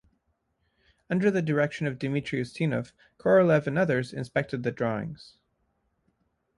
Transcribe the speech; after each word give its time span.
Under 1.11 1.29
the 1.29 1.43
direction 1.43 1.85
of 1.85 1.99
Dimitri 1.99 2.41
Ustinov, 2.41 2.91
Korolev 3.19 3.67
and 3.67 3.77
others 3.77 4.13
inspected 4.13 4.63
the 4.63 4.71
drawings. 4.71 5.35